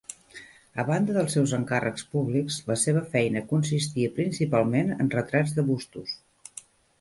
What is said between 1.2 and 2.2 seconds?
seus encàrrecs